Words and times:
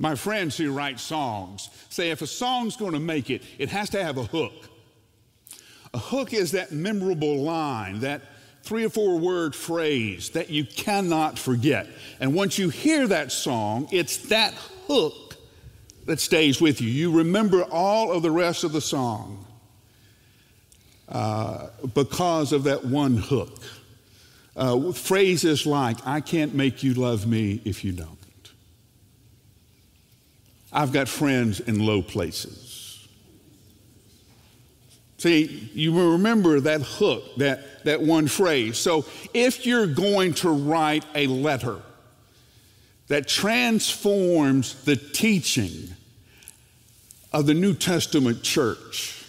My 0.00 0.14
friends 0.14 0.56
who 0.56 0.72
write 0.72 0.98
songs 0.98 1.68
say 1.90 2.10
if 2.10 2.22
a 2.22 2.26
song's 2.26 2.74
going 2.74 2.94
to 2.94 2.98
make 2.98 3.28
it, 3.28 3.42
it 3.58 3.68
has 3.68 3.90
to 3.90 4.02
have 4.02 4.16
a 4.16 4.24
hook. 4.24 4.54
A 5.92 5.98
hook 5.98 6.32
is 6.32 6.52
that 6.52 6.72
memorable 6.72 7.42
line, 7.42 8.00
that 8.00 8.22
three 8.62 8.82
or 8.82 8.88
four 8.88 9.18
word 9.18 9.54
phrase 9.54 10.30
that 10.30 10.48
you 10.48 10.64
cannot 10.64 11.38
forget. 11.38 11.86
And 12.18 12.34
once 12.34 12.58
you 12.58 12.70
hear 12.70 13.06
that 13.08 13.30
song, 13.30 13.88
it's 13.92 14.28
that 14.28 14.54
hook 14.86 15.36
that 16.06 16.18
stays 16.18 16.62
with 16.62 16.80
you. 16.80 16.88
You 16.88 17.18
remember 17.18 17.64
all 17.64 18.10
of 18.10 18.22
the 18.22 18.30
rest 18.30 18.64
of 18.64 18.72
the 18.72 18.80
song 18.80 19.44
uh, 21.10 21.68
because 21.94 22.54
of 22.54 22.64
that 22.64 22.86
one 22.86 23.18
hook. 23.18 23.62
Uh, 24.56 24.92
phrases 24.92 25.66
like, 25.66 26.06
I 26.06 26.22
can't 26.22 26.54
make 26.54 26.82
you 26.82 26.94
love 26.94 27.26
me 27.26 27.60
if 27.66 27.84
you 27.84 27.92
don't. 27.92 28.19
I've 30.72 30.92
got 30.92 31.08
friends 31.08 31.60
in 31.60 31.84
low 31.84 32.02
places. 32.02 33.08
See, 35.18 35.70
you 35.74 36.12
remember 36.12 36.60
that 36.60 36.80
hook, 36.80 37.22
that, 37.36 37.84
that 37.84 38.00
one 38.00 38.26
phrase. 38.26 38.78
So 38.78 39.04
if 39.34 39.66
you're 39.66 39.86
going 39.86 40.32
to 40.34 40.48
write 40.48 41.04
a 41.14 41.26
letter 41.26 41.82
that 43.08 43.28
transforms 43.28 44.82
the 44.84 44.96
teaching 44.96 45.90
of 47.32 47.44
the 47.44 47.52
New 47.52 47.74
Testament 47.74 48.42
church, 48.42 49.22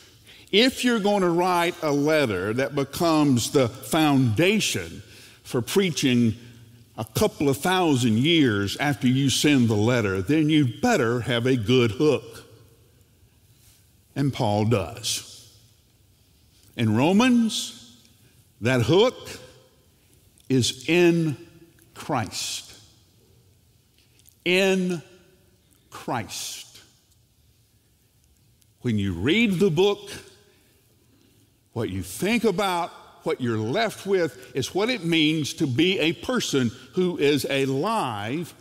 if 0.51 0.85
you're 0.85 0.99
going 0.99 1.23
to 1.23 1.29
write 1.29 1.75
a 1.81 1.91
letter 1.91 2.53
that 2.53 2.73
becomes 2.73 3.51
the 3.51 3.67
foundation 3.67 5.03
for 5.43 5.61
preaching 5.61 6.35
a 6.97 7.05
couple 7.05 7.49
of 7.49 7.57
thousand 7.57 8.17
years 8.17 8.77
after 8.77 9.07
you 9.07 9.29
send 9.29 9.67
the 9.67 9.75
letter, 9.75 10.21
then 10.21 10.49
you 10.49 10.67
better 10.81 11.21
have 11.21 11.45
a 11.45 11.55
good 11.55 11.91
hook. 11.91 12.45
And 14.15 14.33
Paul 14.33 14.65
does. 14.65 15.49
In 16.75 16.95
Romans, 16.95 17.97
that 18.59 18.81
hook 18.81 19.15
is 20.49 20.85
in 20.87 21.37
Christ. 21.93 22.73
In 24.43 25.01
Christ. 25.89 26.79
When 28.81 28.97
you 28.97 29.13
read 29.13 29.59
the 29.59 29.69
book, 29.69 30.11
what 31.73 31.89
you 31.89 32.01
think 32.01 32.43
about 32.43 32.91
what 33.23 33.41
you're 33.41 33.57
left 33.57 34.05
with 34.05 34.55
is 34.55 34.73
what 34.73 34.89
it 34.89 35.03
means 35.03 35.53
to 35.55 35.67
be 35.67 35.99
a 35.99 36.13
person 36.13 36.71
who 36.93 37.17
is 37.17 37.45
alive 37.45 38.53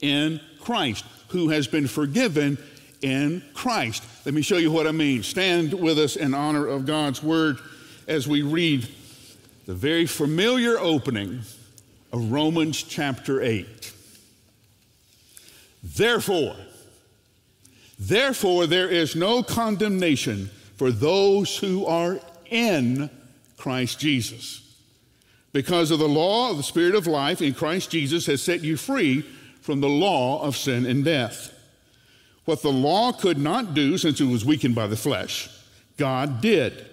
in 0.00 0.40
Christ, 0.60 1.04
who 1.28 1.48
has 1.50 1.66
been 1.66 1.86
forgiven 1.86 2.58
in 3.02 3.42
Christ. 3.54 4.02
Let 4.24 4.34
me 4.34 4.42
show 4.42 4.56
you 4.56 4.72
what 4.72 4.86
I 4.86 4.92
mean. 4.92 5.22
Stand 5.22 5.72
with 5.72 5.98
us 5.98 6.16
in 6.16 6.34
honor 6.34 6.66
of 6.66 6.86
God's 6.86 7.22
word 7.22 7.58
as 8.06 8.26
we 8.26 8.42
read 8.42 8.88
the 9.66 9.74
very 9.74 10.06
familiar 10.06 10.78
opening 10.78 11.40
of 12.12 12.32
Romans 12.32 12.82
chapter 12.82 13.42
8. 13.42 13.92
Therefore, 15.82 16.56
therefore 17.98 18.66
there 18.66 18.88
is 18.88 19.14
no 19.14 19.42
condemnation 19.42 20.50
for 20.76 20.90
those 20.90 21.56
who 21.56 21.86
are 21.86 22.18
in 22.50 23.10
Christ 23.58 24.00
Jesus. 24.00 24.64
Because 25.52 25.90
of 25.90 25.98
the 25.98 26.08
law 26.08 26.50
of 26.50 26.56
the 26.56 26.62
Spirit 26.62 26.94
of 26.94 27.06
life 27.06 27.42
in 27.42 27.54
Christ 27.54 27.90
Jesus 27.90 28.26
has 28.26 28.42
set 28.42 28.62
you 28.62 28.76
free 28.76 29.22
from 29.60 29.80
the 29.80 29.88
law 29.88 30.40
of 30.42 30.56
sin 30.56 30.86
and 30.86 31.04
death. 31.04 31.52
What 32.44 32.62
the 32.62 32.72
law 32.72 33.12
could 33.12 33.36
not 33.36 33.74
do 33.74 33.98
since 33.98 34.20
it 34.20 34.24
was 34.24 34.44
weakened 34.44 34.74
by 34.74 34.86
the 34.86 34.96
flesh, 34.96 35.50
God 35.98 36.40
did. 36.40 36.86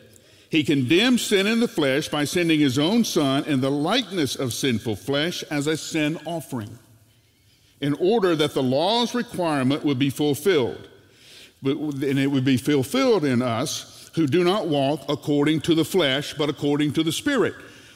He 0.50 0.64
condemned 0.64 1.20
sin 1.20 1.48
in 1.48 1.60
the 1.60 1.68
flesh 1.68 2.08
by 2.10 2.26
sending 2.26 2.60
his 2.60 2.80
own 2.80 3.04
Son 3.04 3.44
in 3.46 3.62
the 3.62 3.72
likeness 3.72 4.36
of 4.36 4.54
sinful 4.54 4.96
flesh 4.96 5.44
as 5.44 5.68
a 5.68 5.78
sin 5.78 6.18
offering, 6.26 6.78
in 7.82 7.94
order 7.96 8.36
that 8.36 8.54
the 8.54 8.64
law's 8.64 9.14
requirement 9.14 9.84
would 9.84 10.00
be 10.00 10.10
fulfilled. 10.10 10.90
And 11.64 12.20
it 12.20 12.28
would 12.28 12.46
be 12.46 12.58
fulfilled 12.58 13.26
in 13.26 13.42
us 13.42 13.95
who 14.16 14.28
do 14.28 14.44
not 14.44 14.68
walk 14.68 15.02
according 15.10 15.62
to 15.62 15.76
the 15.76 15.86
flesh, 15.86 16.34
but 16.34 16.50
according 16.50 16.94
to 16.94 17.04
the 17.04 17.12
Spirit. 17.12 17.54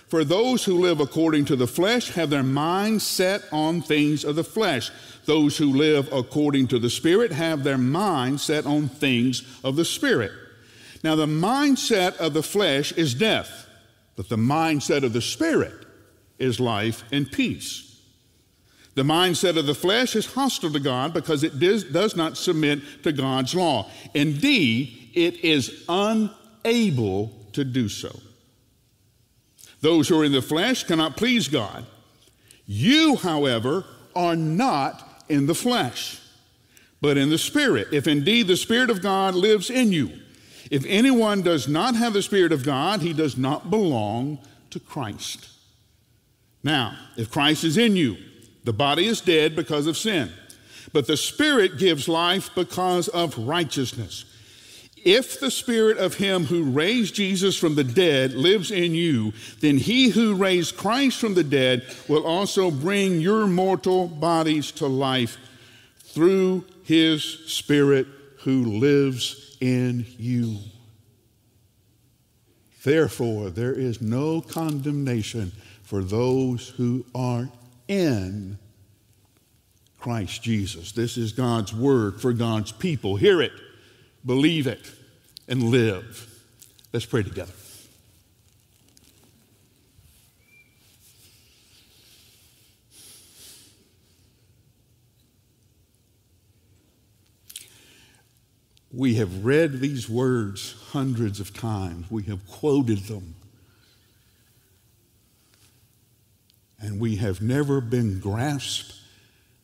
For 0.09 0.23
those 0.23 0.65
who 0.65 0.79
live 0.79 0.99
according 0.99 1.45
to 1.45 1.55
the 1.55 1.67
flesh 1.67 2.11
have 2.11 2.29
their 2.29 2.43
mind 2.43 3.01
set 3.01 3.43
on 3.51 3.81
things 3.81 4.25
of 4.25 4.35
the 4.35 4.43
flesh. 4.43 4.91
Those 5.25 5.57
who 5.57 5.71
live 5.71 6.11
according 6.11 6.67
to 6.69 6.79
the 6.79 6.89
Spirit 6.89 7.31
have 7.31 7.63
their 7.63 7.77
mind 7.77 8.41
set 8.41 8.65
on 8.65 8.89
things 8.89 9.43
of 9.63 9.75
the 9.75 9.85
Spirit. 9.85 10.31
Now, 11.03 11.15
the 11.15 11.27
mindset 11.27 12.17
of 12.17 12.33
the 12.33 12.43
flesh 12.43 12.91
is 12.93 13.13
death, 13.13 13.67
but 14.15 14.27
the 14.27 14.35
mindset 14.35 15.03
of 15.03 15.13
the 15.13 15.21
Spirit 15.21 15.85
is 16.39 16.59
life 16.59 17.03
and 17.11 17.31
peace. 17.31 17.85
The 18.95 19.03
mindset 19.03 19.57
of 19.57 19.65
the 19.65 19.75
flesh 19.75 20.15
is 20.15 20.25
hostile 20.25 20.73
to 20.73 20.79
God 20.79 21.13
because 21.13 21.43
it 21.43 21.59
does, 21.59 22.17
not 22.17 22.35
submit 22.35 23.03
to 23.03 23.13
God's 23.13 23.55
law. 23.55 23.89
Indeed, 24.13 24.98
it 25.13 25.43
is 25.43 25.83
unable 25.89 27.31
to 27.53 27.63
do 27.63 27.89
so. 27.89 28.17
Those 29.81 30.07
who 30.07 30.19
are 30.19 30.25
in 30.25 30.31
the 30.31 30.41
flesh 30.41 30.83
cannot 30.83 31.17
please 31.17 31.47
God. 31.47 31.85
You, 32.65 33.15
however, 33.15 33.85
are 34.15 34.35
not 34.35 35.23
in 35.29 35.45
the 35.45 35.55
flesh, 35.55 36.21
but 37.01 37.17
in 37.17 37.29
the 37.29 37.37
Spirit, 37.37 37.87
if 37.91 38.07
indeed 38.07 38.47
the 38.47 38.57
Spirit 38.57 38.89
of 38.89 39.01
God 39.01 39.35
lives 39.35 39.69
in 39.69 39.91
you. 39.91 40.11
If 40.69 40.85
anyone 40.85 41.41
does 41.41 41.67
not 41.67 41.95
have 41.95 42.13
the 42.13 42.21
Spirit 42.21 42.51
of 42.51 42.63
God, 42.63 43.01
he 43.01 43.13
does 43.13 43.37
not 43.37 43.69
belong 43.69 44.39
to 44.71 44.79
Christ. 44.79 45.47
Now, 46.63 46.97
if 47.17 47.31
Christ 47.31 47.63
is 47.63 47.77
in 47.77 47.95
you, 47.95 48.17
the 48.65 48.73
body 48.73 49.07
is 49.07 49.21
dead 49.21 49.55
because 49.55 49.87
of 49.87 49.97
sin, 49.97 50.29
but 50.91 51.07
the 51.07 51.17
Spirit 51.17 51.77
gives 51.77 52.07
life 52.07 52.49
because 52.53 53.07
of 53.07 53.37
righteousness. 53.37 54.25
If 55.05 55.39
the 55.39 55.51
spirit 55.51 55.97
of 55.97 56.15
him 56.15 56.45
who 56.45 56.63
raised 56.63 57.15
Jesus 57.15 57.55
from 57.57 57.75
the 57.75 57.83
dead 57.83 58.33
lives 58.33 58.71
in 58.71 58.93
you, 58.93 59.33
then 59.61 59.77
he 59.77 60.09
who 60.09 60.35
raised 60.35 60.77
Christ 60.77 61.19
from 61.19 61.33
the 61.33 61.43
dead 61.43 61.85
will 62.07 62.25
also 62.25 62.69
bring 62.71 63.21
your 63.21 63.47
mortal 63.47 64.07
bodies 64.07 64.71
to 64.73 64.87
life 64.87 65.37
through 65.99 66.65
his 66.83 67.23
spirit 67.23 68.07
who 68.39 68.65
lives 68.79 69.57
in 69.61 70.05
you. 70.17 70.57
Therefore, 72.83 73.49
there 73.49 73.73
is 73.73 74.01
no 74.01 74.41
condemnation 74.41 75.51
for 75.83 76.01
those 76.01 76.69
who 76.69 77.05
are 77.13 77.49
in 77.87 78.57
Christ 79.99 80.41
Jesus. 80.41 80.93
This 80.93 81.17
is 81.17 81.33
God's 81.33 81.73
word 81.73 82.21
for 82.21 82.31
God's 82.31 82.71
people. 82.71 83.17
Hear 83.17 83.41
it 83.41 83.51
believe 84.25 84.67
it, 84.67 84.91
and 85.47 85.63
live. 85.63 86.27
Let's 86.93 87.05
pray 87.05 87.23
together. 87.23 87.53
We 98.91 99.15
have 99.15 99.45
read 99.45 99.79
these 99.79 100.09
words 100.09 100.75
hundreds 100.89 101.39
of 101.39 101.53
times. 101.53 102.09
We 102.09 102.23
have 102.23 102.47
quoted 102.47 102.99
them. 102.99 103.35
And 106.79 106.99
we 106.99 107.17
have 107.17 107.41
never 107.41 107.81
been 107.81 108.19
grasped 108.19 108.95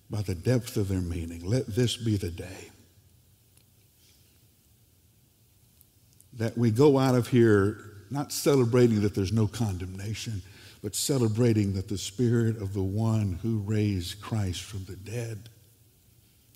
by 0.10 0.22
the 0.22 0.36
depth 0.36 0.78
of 0.78 0.90
their 0.90 1.02
meaning. 1.02 1.44
Let 1.44 1.68
this 1.68 1.98
be 1.98 2.18
the 2.18 2.30
day 2.30 2.70
that 6.38 6.58
we 6.58 6.72
go 6.72 6.98
out 6.98 7.16
of 7.16 7.28
here 7.28 7.78
not 8.12 8.32
celebrating 8.32 9.02
that 9.02 9.16
there's 9.16 9.34
no 9.34 9.48
condemnation, 9.48 10.42
but 10.84 10.96
celebrating 10.96 11.74
that 11.74 11.88
the 11.88 11.98
Spirit 11.98 12.62
of 12.62 12.74
the 12.74 12.84
one 12.84 13.40
who 13.42 13.58
raised 13.60 14.22
Christ 14.22 14.62
from 14.62 14.86
the 14.86 14.96
dead 14.96 15.50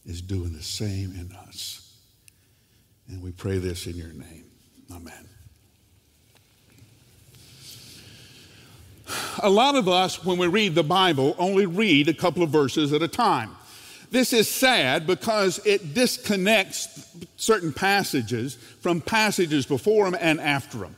is 0.05 0.21
doing 0.21 0.53
the 0.53 0.63
same 0.63 1.11
in 1.15 1.31
us. 1.47 1.95
And 3.07 3.21
we 3.21 3.31
pray 3.31 3.57
this 3.57 3.87
in 3.87 3.95
your 3.95 4.13
name. 4.13 4.45
Amen. 4.91 5.27
A 9.41 9.49
lot 9.49 9.75
of 9.75 9.87
us, 9.87 10.23
when 10.23 10.37
we 10.37 10.47
read 10.47 10.75
the 10.75 10.83
Bible, 10.83 11.35
only 11.39 11.65
read 11.65 12.07
a 12.07 12.13
couple 12.13 12.43
of 12.43 12.49
verses 12.49 12.93
at 12.93 13.01
a 13.01 13.07
time. 13.07 13.55
This 14.11 14.33
is 14.33 14.49
sad 14.49 15.05
because 15.05 15.59
it 15.65 15.93
disconnects 15.93 17.07
certain 17.37 17.71
passages 17.71 18.55
from 18.81 19.01
passages 19.01 19.65
before 19.65 20.05
them 20.05 20.17
and 20.19 20.39
after 20.39 20.79
them. 20.79 20.95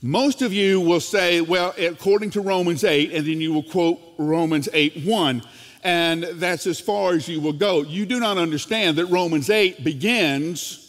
Most 0.00 0.42
of 0.42 0.52
you 0.52 0.80
will 0.80 1.00
say, 1.00 1.40
well, 1.40 1.74
according 1.76 2.30
to 2.30 2.40
Romans 2.40 2.84
8, 2.84 3.12
and 3.12 3.26
then 3.26 3.40
you 3.40 3.52
will 3.52 3.64
quote 3.64 4.00
Romans 4.16 4.68
8 4.72 5.04
1. 5.04 5.42
and 5.84 6.22
that's 6.22 6.66
as 6.66 6.80
far 6.80 7.14
as 7.14 7.28
you 7.28 7.40
will 7.40 7.52
go. 7.52 7.82
You 7.82 8.06
do 8.06 8.18
not 8.18 8.38
understand 8.38 8.98
that 8.98 9.06
Romans 9.06 9.50
8 9.50 9.84
begins 9.84 10.84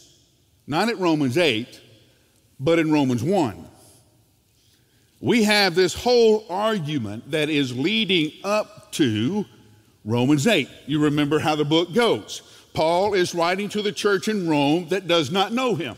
not 0.70 0.88
at 0.88 0.98
Romans 1.00 1.38
8, 1.38 1.82
but 2.60 2.78
in 2.78 2.92
Romans 2.92 3.24
1. 3.24 3.66
We 5.20 5.44
have 5.44 5.76
this 5.76 5.94
whole 5.96 6.46
argument 6.50 7.32
that 7.32 7.50
is 7.50 7.76
leading 7.76 8.32
up 8.44 8.92
to 8.94 9.46
Romans 10.10 10.48
8. 10.48 10.68
You 10.88 11.04
remember 11.04 11.38
how 11.38 11.56
the 11.56 11.64
book 11.64 11.94
goes. 11.94 12.42
Paul 12.74 13.14
is 13.14 13.36
writing 13.36 13.70
to 13.70 13.84
the 13.84 13.92
church 13.92 14.28
in 14.28 14.50
Rome 14.50 14.88
that 14.90 15.08
does 15.08 15.30
not 15.30 15.54
know 15.54 15.76
him. 15.76 15.98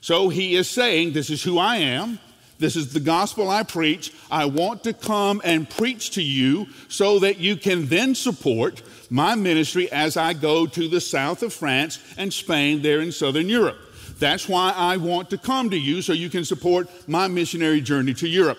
So 0.00 0.30
he 0.30 0.54
is 0.56 0.66
saying, 0.66 1.12
This 1.12 1.28
is 1.28 1.42
who 1.42 1.58
I 1.58 1.76
am. 1.76 2.18
This 2.58 2.74
is 2.74 2.94
the 2.94 3.00
gospel 3.00 3.50
I 3.50 3.62
preach. 3.62 4.14
I 4.30 4.46
want 4.46 4.84
to 4.84 4.94
come 4.94 5.42
and 5.44 5.68
preach 5.68 6.12
to 6.12 6.22
you 6.22 6.68
so 6.88 7.18
that 7.18 7.38
you 7.38 7.56
can 7.56 7.86
then 7.86 8.14
support 8.14 8.82
my 9.10 9.34
ministry 9.34 9.92
as 9.92 10.16
I 10.16 10.32
go 10.32 10.64
to 10.66 10.88
the 10.88 11.00
south 11.00 11.42
of 11.42 11.52
France 11.52 11.98
and 12.16 12.32
Spain, 12.32 12.80
there 12.80 13.00
in 13.00 13.12
southern 13.12 13.50
Europe. 13.50 13.76
That's 14.18 14.48
why 14.48 14.72
I 14.74 14.96
want 14.96 15.28
to 15.30 15.38
come 15.38 15.68
to 15.68 15.78
you 15.78 16.00
so 16.00 16.14
you 16.14 16.30
can 16.30 16.46
support 16.46 16.88
my 17.06 17.28
missionary 17.28 17.82
journey 17.82 18.14
to 18.14 18.28
Europe. 18.28 18.58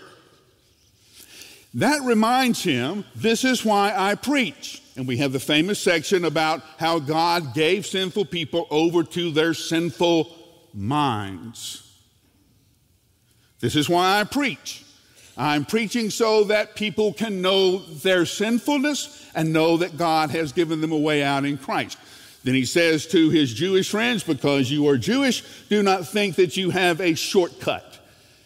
That 1.76 2.04
reminds 2.04 2.64
him, 2.64 3.04
this 3.16 3.44
is 3.44 3.66
why 3.66 3.94
I 3.96 4.16
preach. 4.16 4.82
And 4.96 5.06
we 5.08 5.18
have 5.18 5.34
the 5.34 5.42
famous 5.42 5.78
section 5.78 6.24
about 6.24 6.62
how 6.80 7.00
God 7.00 7.54
gave 7.54 7.86
sinful 7.86 8.26
people 8.26 8.66
over 8.72 9.04
to 9.04 9.30
their 9.30 9.54
sinful 9.54 10.34
minds. 10.74 11.82
This 13.60 13.76
is 13.76 13.90
why 13.90 14.22
I 14.22 14.24
preach. 14.24 14.86
I'm 15.38 15.66
preaching 15.66 16.10
so 16.10 16.46
that 16.46 16.76
people 16.76 17.12
can 17.12 17.42
know 17.42 17.80
their 17.80 18.26
sinfulness 18.26 19.30
and 19.36 19.52
know 19.52 19.76
that 19.78 19.98
God 19.98 20.30
has 20.30 20.54
given 20.54 20.80
them 20.80 20.94
a 20.94 20.98
way 20.98 21.24
out 21.24 21.44
in 21.44 21.58
Christ. 21.58 21.98
Then 22.46 22.54
he 22.54 22.64
says 22.64 23.06
to 23.08 23.30
his 23.32 23.54
Jewish 23.54 23.90
friends, 23.90 24.24
Because 24.24 24.72
you 24.72 24.88
are 24.88 24.98
Jewish, 24.98 25.44
do 25.68 25.84
not 25.84 26.08
think 26.08 26.36
that 26.36 26.56
you 26.56 26.70
have 26.70 27.02
a 27.02 27.16
shortcut. 27.16 28.00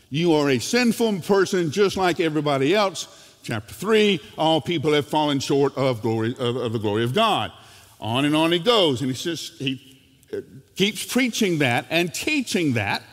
You 0.09 0.33
are 0.33 0.49
a 0.49 0.57
sinful 0.57 1.21
person 1.21 1.69
just 1.69 1.95
like 1.95 2.19
everybody 2.19 2.73
else. 2.73 3.18
Chapter 3.43 3.73
3 3.73 4.19
All 4.37 4.61
people 4.61 4.93
have 4.93 5.07
fallen 5.07 5.39
short 5.39 5.77
of, 5.77 6.01
glory, 6.01 6.35
of, 6.37 6.55
of 6.55 6.73
the 6.73 6.79
glory 6.79 7.03
of 7.03 7.13
God. 7.13 7.51
On 7.99 8.25
and 8.25 8.35
on 8.35 8.51
he 8.51 8.59
goes, 8.59 9.01
and 9.01 9.09
he, 9.09 9.15
just, 9.15 9.53
he 9.53 10.01
uh, 10.33 10.41
keeps 10.75 11.05
preaching 11.05 11.59
that 11.59 11.85
and 11.89 12.13
teaching 12.13 12.73
that 12.73 13.03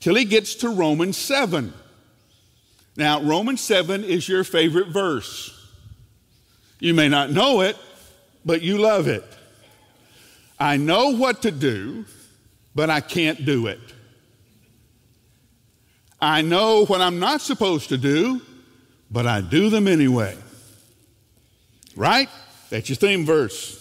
till 0.00 0.14
he 0.14 0.24
gets 0.24 0.54
to 0.56 0.70
Romans 0.70 1.16
7. 1.16 1.72
Now, 2.96 3.22
Romans 3.22 3.60
7 3.60 4.04
is 4.04 4.28
your 4.28 4.44
favorite 4.44 4.88
verse. 4.88 5.58
You 6.78 6.94
may 6.94 7.08
not 7.08 7.30
know 7.30 7.60
it, 7.60 7.76
but 8.44 8.62
you 8.62 8.78
love 8.78 9.06
it. 9.06 9.24
I 10.58 10.76
know 10.76 11.10
what 11.10 11.42
to 11.42 11.50
do, 11.50 12.04
but 12.74 12.90
I 12.90 13.00
can't 13.00 13.44
do 13.44 13.66
it. 13.66 13.80
I 16.20 16.42
know 16.42 16.84
what 16.86 17.00
I'm 17.00 17.18
not 17.18 17.40
supposed 17.40 17.88
to 17.88 17.98
do, 17.98 18.40
but 19.12 19.26
I 19.26 19.42
do 19.42 19.68
them 19.68 19.86
anyway. 19.86 20.36
Right? 21.94 22.28
That's 22.70 22.88
your 22.88 22.96
theme 22.96 23.26
verse. 23.26 23.78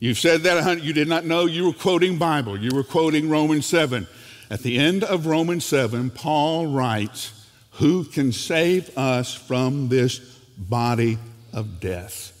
You've 0.00 0.18
said 0.18 0.42
that 0.42 0.82
you 0.82 0.92
did 0.92 1.08
not 1.08 1.24
know 1.24 1.46
you 1.46 1.66
were 1.66 1.72
quoting 1.72 2.18
Bible. 2.18 2.58
You 2.58 2.74
were 2.74 2.82
quoting 2.82 3.30
Romans 3.30 3.66
7. 3.66 4.06
At 4.50 4.60
the 4.60 4.78
end 4.78 5.04
of 5.04 5.26
Romans 5.26 5.64
7, 5.64 6.10
Paul 6.10 6.66
writes, 6.66 7.48
Who 7.72 8.04
can 8.04 8.32
save 8.32 8.96
us 8.98 9.32
from 9.32 9.88
this 9.88 10.18
body 10.58 11.18
of 11.52 11.80
death? 11.80 12.32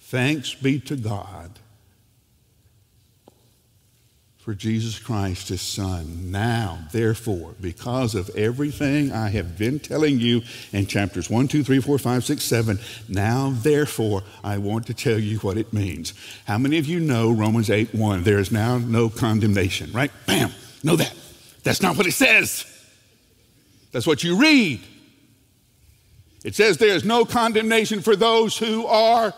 Thanks 0.00 0.54
be 0.54 0.80
to 0.80 0.96
God 0.96 1.58
for 4.48 4.54
Jesus 4.54 4.98
Christ, 4.98 5.50
his 5.50 5.60
Son. 5.60 6.30
Now, 6.30 6.78
therefore, 6.90 7.54
because 7.60 8.14
of 8.14 8.30
everything 8.30 9.12
I 9.12 9.28
have 9.28 9.58
been 9.58 9.78
telling 9.78 10.20
you 10.20 10.40
in 10.72 10.86
chapters 10.86 11.28
1, 11.28 11.48
2, 11.48 11.62
3, 11.62 11.80
4, 11.82 11.98
5, 11.98 12.24
6, 12.24 12.42
7, 12.42 12.78
now, 13.10 13.52
therefore, 13.54 14.22
I 14.42 14.56
want 14.56 14.86
to 14.86 14.94
tell 14.94 15.18
you 15.18 15.36
what 15.40 15.58
it 15.58 15.74
means. 15.74 16.14
How 16.46 16.56
many 16.56 16.78
of 16.78 16.86
you 16.86 16.98
know 16.98 17.30
Romans 17.30 17.68
8, 17.68 17.94
1? 17.94 18.22
There 18.22 18.38
is 18.38 18.50
now 18.50 18.78
no 18.78 19.10
condemnation, 19.10 19.92
right? 19.92 20.10
Bam! 20.26 20.50
Know 20.82 20.96
that. 20.96 21.14
That's 21.62 21.82
not 21.82 21.98
what 21.98 22.06
it 22.06 22.12
says. 22.12 22.64
That's 23.92 24.06
what 24.06 24.24
you 24.24 24.40
read. 24.40 24.80
It 26.42 26.54
says 26.54 26.78
there 26.78 26.96
is 26.96 27.04
no 27.04 27.26
condemnation 27.26 28.00
for 28.00 28.16
those 28.16 28.56
who 28.56 28.86
are 28.86 29.34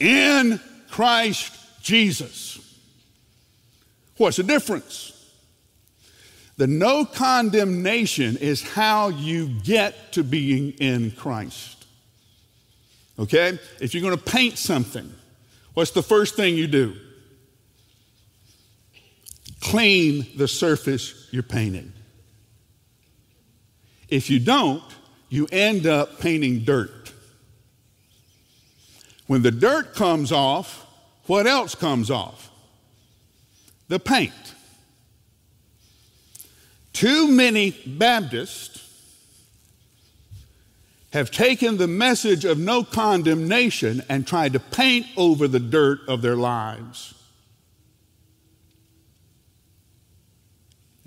in 0.00 0.60
Christ 0.90 1.54
Jesus. 1.80 2.60
What's 4.16 4.38
the 4.38 4.42
difference? 4.42 5.12
The 6.56 6.66
no 6.66 7.04
condemnation 7.04 8.36
is 8.38 8.62
how 8.62 9.08
you 9.08 9.48
get 9.48 10.12
to 10.12 10.24
being 10.24 10.72
in 10.72 11.10
Christ. 11.10 11.84
Okay? 13.18 13.58
If 13.80 13.94
you're 13.94 14.02
going 14.02 14.16
to 14.16 14.22
paint 14.22 14.56
something, 14.56 15.12
what's 15.74 15.90
the 15.90 16.02
first 16.02 16.34
thing 16.34 16.56
you 16.56 16.66
do? 16.66 16.96
Clean 19.60 20.26
the 20.36 20.48
surface 20.48 21.28
you're 21.30 21.42
painting. 21.42 21.92
If 24.08 24.30
you 24.30 24.38
don't, 24.38 24.82
you 25.28 25.48
end 25.50 25.86
up 25.86 26.20
painting 26.20 26.60
dirt. 26.60 27.12
When 29.26 29.42
the 29.42 29.50
dirt 29.50 29.94
comes 29.94 30.30
off, 30.30 30.86
what 31.26 31.46
else 31.46 31.74
comes 31.74 32.10
off? 32.10 32.45
The 33.88 33.98
paint. 33.98 34.32
Too 36.92 37.28
many 37.28 37.72
Baptists 37.86 38.82
have 41.12 41.30
taken 41.30 41.76
the 41.76 41.86
message 41.86 42.44
of 42.44 42.58
no 42.58 42.82
condemnation 42.82 44.02
and 44.08 44.26
tried 44.26 44.52
to 44.52 44.60
paint 44.60 45.06
over 45.16 45.48
the 45.48 45.60
dirt 45.60 46.00
of 46.08 46.20
their 46.20 46.36
lives. 46.36 47.14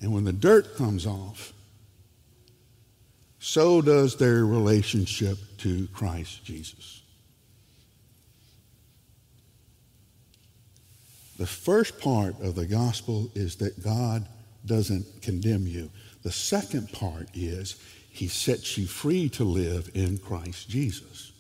And 0.02 0.14
when 0.14 0.24
the 0.24 0.34
dirt 0.34 0.76
comes 0.78 1.06
off, 1.06 1.54
so 3.40 3.82
does 3.82 4.16
their 4.18 4.46
relationship 4.46 5.38
to 5.60 5.88
Christ 5.94 6.44
Jesus. 6.44 6.99
The 11.40 11.48
first 11.48 12.02
part 12.02 12.36
of 12.42 12.56
the 12.56 12.66
gospel 12.66 13.32
is 13.34 13.56
that 13.56 13.82
God 13.82 14.28
doesn't 14.66 15.22
condemn 15.22 15.66
you. 15.66 15.90
The 16.22 16.34
second 16.34 16.92
part 16.92 17.30
is 17.34 17.78
he 18.10 18.28
sets 18.28 18.78
you 18.78 18.86
free 18.86 19.30
to 19.30 19.46
live 19.46 19.90
in 19.94 20.18
Christ 20.18 20.68
Jesus. 20.70 21.32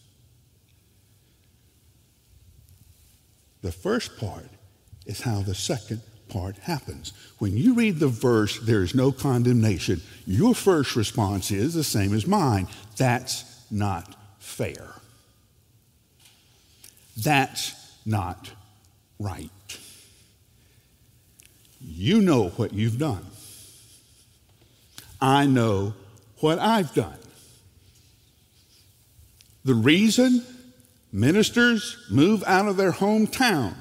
The 3.61 3.73
first 3.73 4.17
part 4.17 4.47
is 5.05 5.19
how 5.19 5.41
the 5.41 5.53
second 5.53 6.01
part 6.29 6.55
happens. 6.59 7.11
When 7.39 7.57
you 7.57 7.73
read 7.73 7.99
the 7.99 8.07
verse, 8.07 8.57
there 8.57 8.83
is 8.83 8.95
no 8.95 9.11
condemnation, 9.11 10.01
your 10.25 10.55
first 10.55 10.95
response 10.95 11.51
is 11.51 11.73
the 11.73 11.83
same 11.83 12.13
as 12.13 12.25
mine. 12.25 12.69
That's 12.95 13.43
not 13.69 14.15
fair. 14.39 14.93
That's 17.17 17.75
not 18.05 18.49
right. 19.19 19.49
You 21.81 22.21
know 22.21 22.49
what 22.49 22.73
you've 22.73 22.99
done. 22.99 23.25
I 25.21 25.45
know 25.45 25.93
what 26.39 26.59
I've 26.59 26.93
done. 26.93 27.17
The 29.65 29.73
reason 29.73 30.43
ministers 31.11 31.97
move 32.09 32.43
out 32.45 32.67
of 32.67 32.77
their 32.77 32.91
hometown 32.91 33.75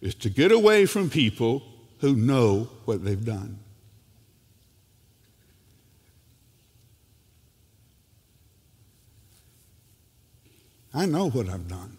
is 0.00 0.14
to 0.16 0.30
get 0.30 0.50
away 0.50 0.86
from 0.86 1.08
people 1.10 1.62
who 2.00 2.16
know 2.16 2.68
what 2.84 3.04
they've 3.04 3.24
done. 3.24 3.58
I 10.92 11.06
know 11.06 11.30
what 11.30 11.48
I've 11.48 11.68
done. 11.68 11.96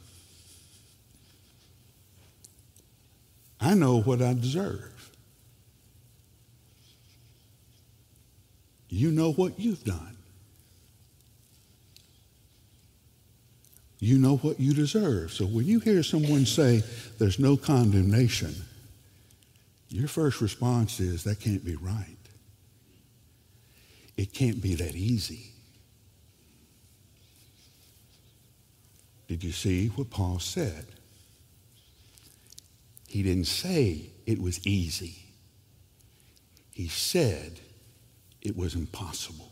I 3.64 3.76
know 3.76 4.02
what 4.02 4.22
I 4.22 4.34
deserve. 4.34 5.12
You 8.90 9.10
know 9.12 9.32
what 9.32 9.58
you've 9.58 9.84
done. 9.84 10.18
You 14.00 14.18
know 14.18 14.36
what 14.38 14.60
you 14.60 14.74
deserve. 14.74 15.32
So 15.32 15.46
when 15.46 15.66
you 15.66 15.80
hear 15.80 16.04
someone 16.04 16.46
say, 16.46 16.84
there's 17.20 17.40
no 17.40 17.56
condemnation, 17.56 18.54
your 19.88 20.10
first 20.10 20.42
response 20.42 21.00
is, 21.00 21.24
that 21.24 21.40
can't 21.40 21.64
be 21.64 21.76
right. 21.76 22.18
It 24.18 24.34
can't 24.34 24.62
be 24.62 24.76
that 24.76 24.94
easy. 24.94 25.52
Did 29.30 29.42
you 29.42 29.54
see 29.54 29.88
what 29.88 30.10
Paul 30.10 30.40
said? 30.40 30.86
He 33.14 33.22
didn't 33.22 33.46
say 33.46 34.10
it 34.26 34.42
was 34.42 34.66
easy. 34.66 35.18
He 36.72 36.88
said 36.88 37.60
it 38.42 38.58
was 38.58 38.74
impossible. 38.74 39.52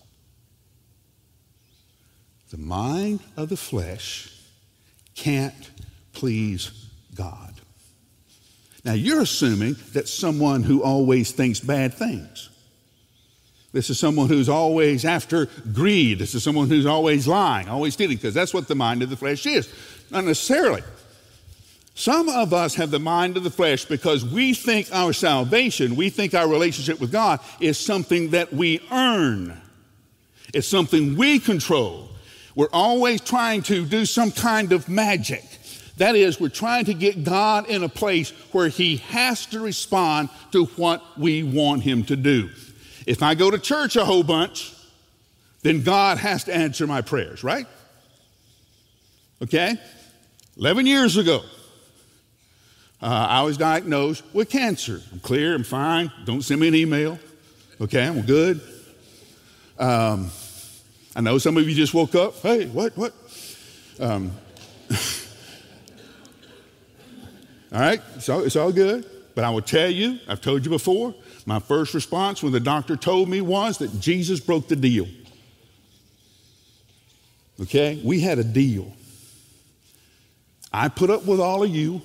The 2.49 2.57
mind 2.57 3.19
of 3.37 3.49
the 3.49 3.57
flesh 3.57 4.35
can't 5.13 5.69
please 6.11 6.89
God. 7.13 7.61
Now, 8.83 8.93
you're 8.93 9.21
assuming 9.21 9.75
that 9.93 10.07
someone 10.07 10.63
who 10.63 10.81
always 10.81 11.31
thinks 11.31 11.59
bad 11.59 11.93
things. 11.93 12.49
This 13.73 13.91
is 13.91 13.99
someone 13.99 14.27
who's 14.27 14.49
always 14.49 15.05
after 15.05 15.47
greed. 15.71 16.17
This 16.17 16.33
is 16.33 16.43
someone 16.43 16.67
who's 16.67 16.87
always 16.87 17.27
lying, 17.27 17.69
always 17.69 17.93
stealing, 17.93 18.17
because 18.17 18.33
that's 18.33 18.55
what 18.55 18.67
the 18.67 18.73
mind 18.73 19.03
of 19.03 19.11
the 19.11 19.17
flesh 19.17 19.45
is. 19.45 19.71
Not 20.09 20.23
necessarily. 20.23 20.81
Some 22.01 22.29
of 22.29 22.51
us 22.51 22.73
have 22.75 22.89
the 22.89 22.97
mind 22.97 23.37
of 23.37 23.43
the 23.43 23.51
flesh 23.51 23.85
because 23.85 24.25
we 24.25 24.55
think 24.55 24.87
our 24.91 25.13
salvation, 25.13 25.95
we 25.95 26.09
think 26.09 26.33
our 26.33 26.47
relationship 26.47 26.99
with 26.99 27.11
God 27.11 27.41
is 27.59 27.77
something 27.77 28.31
that 28.31 28.51
we 28.51 28.81
earn. 28.91 29.61
It's 30.51 30.67
something 30.67 31.15
we 31.15 31.37
control. 31.37 32.09
We're 32.55 32.71
always 32.73 33.21
trying 33.21 33.61
to 33.63 33.85
do 33.85 34.07
some 34.07 34.31
kind 34.31 34.71
of 34.71 34.89
magic. 34.89 35.43
That 35.97 36.15
is, 36.15 36.39
we're 36.39 36.49
trying 36.49 36.85
to 36.85 36.95
get 36.95 37.23
God 37.23 37.69
in 37.69 37.83
a 37.83 37.89
place 37.89 38.31
where 38.51 38.69
He 38.69 38.97
has 38.97 39.45
to 39.47 39.59
respond 39.59 40.29
to 40.53 40.65
what 40.65 41.03
we 41.19 41.43
want 41.43 41.83
Him 41.83 42.03
to 42.05 42.15
do. 42.15 42.49
If 43.05 43.21
I 43.21 43.35
go 43.35 43.51
to 43.51 43.59
church 43.59 43.95
a 43.95 44.05
whole 44.05 44.23
bunch, 44.23 44.73
then 45.61 45.83
God 45.83 46.17
has 46.17 46.45
to 46.45 46.55
answer 46.55 46.87
my 46.87 47.01
prayers, 47.01 47.43
right? 47.43 47.67
Okay? 49.43 49.75
11 50.57 50.87
years 50.87 51.17
ago, 51.17 51.43
uh, 53.01 53.27
I 53.29 53.41
was 53.41 53.57
diagnosed 53.57 54.23
with 54.33 54.49
cancer. 54.49 55.01
I'm 55.11 55.19
clear, 55.19 55.55
I'm 55.55 55.63
fine. 55.63 56.11
Don't 56.25 56.41
send 56.41 56.61
me 56.61 56.67
an 56.67 56.75
email. 56.75 57.17
Okay, 57.79 58.05
I'm 58.05 58.21
good. 58.21 58.61
Um, 59.79 60.29
I 61.15 61.21
know 61.21 61.39
some 61.39 61.57
of 61.57 61.67
you 61.67 61.73
just 61.73 61.93
woke 61.93 62.13
up. 62.13 62.35
Hey, 62.41 62.67
what, 62.67 62.95
what? 62.95 63.13
Um, 63.99 64.31
all 67.73 67.79
right, 67.79 68.01
all, 68.29 68.43
it's 68.43 68.55
all 68.55 68.71
good. 68.71 69.05
But 69.33 69.45
I 69.45 69.49
will 69.49 69.61
tell 69.61 69.89
you, 69.89 70.19
I've 70.27 70.41
told 70.41 70.65
you 70.65 70.69
before, 70.69 71.15
my 71.45 71.59
first 71.59 71.93
response 71.93 72.43
when 72.43 72.51
the 72.51 72.59
doctor 72.59 72.95
told 72.95 73.29
me 73.29 73.41
was 73.41 73.79
that 73.79 73.99
Jesus 73.99 74.39
broke 74.39 74.67
the 74.67 74.75
deal. 74.75 75.07
Okay? 77.61 77.99
We 78.03 78.19
had 78.19 78.39
a 78.39 78.43
deal. 78.43 78.93
I 80.73 80.87
put 80.87 81.09
up 81.09 81.25
with 81.25 81.39
all 81.39 81.63
of 81.63 81.69
you. 81.69 82.01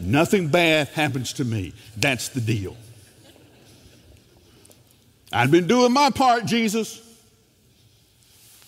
Nothing 0.00 0.48
bad 0.48 0.88
happens 0.88 1.32
to 1.34 1.44
me. 1.44 1.72
That's 1.96 2.28
the 2.28 2.40
deal. 2.40 2.76
I've 5.32 5.50
been 5.50 5.66
doing 5.66 5.92
my 5.92 6.10
part, 6.10 6.46
Jesus. 6.46 7.02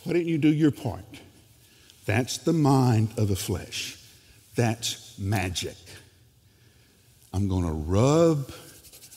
Why 0.04 0.14
didn't 0.14 0.28
you 0.28 0.38
do 0.38 0.48
your 0.48 0.70
part? 0.70 1.04
That's 2.06 2.38
the 2.38 2.52
mind 2.52 3.10
of 3.16 3.28
the 3.28 3.36
flesh. 3.36 3.96
That's 4.56 5.18
magic. 5.18 5.76
I'm 7.32 7.48
going 7.48 7.64
to 7.64 7.72
rub 7.72 8.50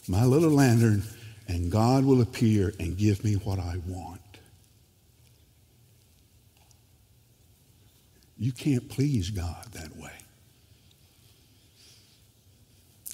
my 0.07 0.25
little 0.25 0.51
lantern, 0.51 1.03
and 1.47 1.71
God 1.71 2.05
will 2.05 2.21
appear 2.21 2.73
and 2.79 2.97
give 2.97 3.23
me 3.23 3.33
what 3.33 3.59
I 3.59 3.77
want. 3.87 4.21
You 8.37 8.51
can't 8.51 8.89
please 8.89 9.29
God 9.29 9.65
that 9.71 9.95
way. 9.95 10.11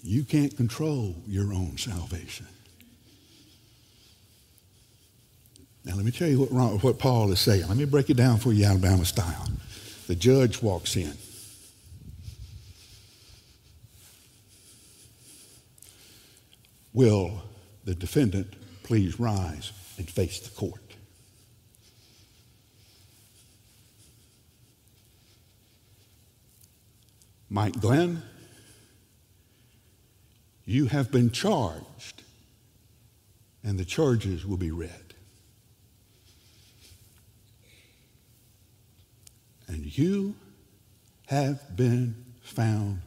You 0.03 0.23
can't 0.23 0.55
control 0.55 1.15
your 1.27 1.53
own 1.53 1.77
salvation. 1.77 2.47
Now, 5.85 5.95
let 5.95 6.05
me 6.05 6.11
tell 6.11 6.27
you 6.27 6.43
what, 6.43 6.83
what 6.83 6.99
Paul 6.99 7.31
is 7.31 7.39
saying. 7.39 7.67
Let 7.67 7.77
me 7.77 7.85
break 7.85 8.09
it 8.09 8.17
down 8.17 8.37
for 8.37 8.51
you, 8.53 8.65
Alabama 8.65 9.05
style. 9.05 9.47
The 10.07 10.15
judge 10.15 10.61
walks 10.61 10.95
in. 10.95 11.13
Will 16.93 17.41
the 17.85 17.95
defendant 17.95 18.53
please 18.83 19.19
rise 19.19 19.71
and 19.97 20.09
face 20.09 20.39
the 20.39 20.49
court? 20.49 20.81
Mike 27.49 27.79
Glenn, 27.79 28.21
you 30.69 30.85
have 30.85 31.11
been 31.11 31.31
charged, 31.31 32.21
and 33.63 33.79
the 33.79 33.83
charges 33.83 34.45
will 34.45 34.55
be 34.55 34.69
read. 34.69 35.15
And 39.67 39.97
you 39.97 40.35
have 41.25 41.75
been 41.75 42.23
found 42.43 43.01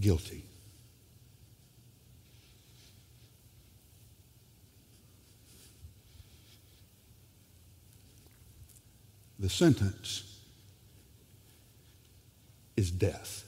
guilty. 0.00 0.42
The 9.38 9.50
sentence 9.50 10.40
is 12.78 12.90
death. 12.90 13.47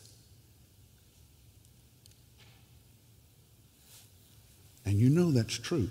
And 4.84 4.98
you 4.98 5.10
know 5.10 5.30
that's 5.30 5.58
true. 5.58 5.90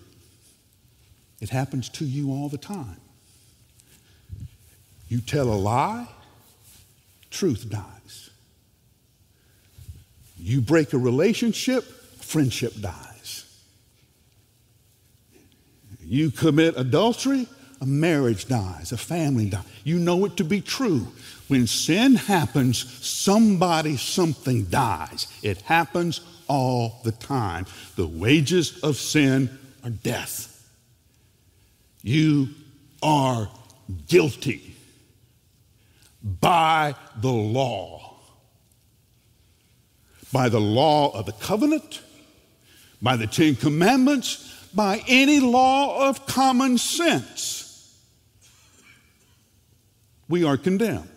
It 1.41 1.49
happens 1.49 1.89
to 1.89 2.05
you 2.05 2.31
all 2.31 2.49
the 2.49 2.57
time. 2.57 2.97
You 5.07 5.21
tell 5.21 5.49
a 5.51 5.55
lie, 5.55 6.07
truth 7.31 7.69
dies. 7.69 8.29
You 10.37 10.61
break 10.61 10.93
a 10.93 10.97
relationship, 10.97 11.83
friendship 11.83 12.73
dies. 12.79 13.45
You 16.03 16.31
commit 16.31 16.75
adultery, 16.77 17.47
a 17.81 17.85
marriage 17.85 18.47
dies, 18.47 18.91
a 18.91 18.97
family 18.97 19.49
dies. 19.49 19.63
You 19.83 19.99
know 19.99 20.25
it 20.25 20.37
to 20.37 20.43
be 20.43 20.61
true. 20.61 21.07
When 21.47 21.67
sin 21.67 22.15
happens, 22.15 22.83
somebody, 23.05 23.97
something 23.97 24.65
dies. 24.65 25.27
It 25.41 25.61
happens 25.61 26.21
all 26.49 26.99
the 27.03 27.13
time. 27.13 27.65
The 27.95 28.07
wages 28.07 28.79
of 28.83 28.97
sin 28.97 29.57
are 29.83 29.89
death. 29.89 30.69
You 32.03 32.49
are 33.01 33.49
guilty 34.07 34.75
by 36.41 36.95
the 37.21 37.31
law. 37.31 38.17
By 40.31 40.49
the 40.49 40.59
law 40.59 41.11
of 41.17 41.25
the 41.25 41.31
covenant, 41.31 42.01
by 43.01 43.15
the 43.15 43.27
Ten 43.27 43.55
Commandments, 43.55 44.55
by 44.73 45.03
any 45.07 45.39
law 45.39 46.09
of 46.09 46.25
common 46.27 46.77
sense. 46.77 47.95
We 50.27 50.43
are 50.43 50.57
condemned. 50.57 51.09